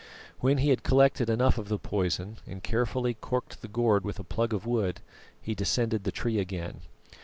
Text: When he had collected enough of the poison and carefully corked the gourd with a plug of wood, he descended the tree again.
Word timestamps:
When 0.39 0.57
he 0.57 0.69
had 0.69 0.81
collected 0.81 1.29
enough 1.29 1.59
of 1.59 1.69
the 1.69 1.77
poison 1.77 2.37
and 2.47 2.63
carefully 2.63 3.13
corked 3.13 3.61
the 3.61 3.67
gourd 3.67 4.03
with 4.03 4.17
a 4.17 4.23
plug 4.23 4.51
of 4.51 4.65
wood, 4.65 4.99
he 5.39 5.53
descended 5.53 6.05
the 6.05 6.11
tree 6.11 6.39
again. 6.39 6.81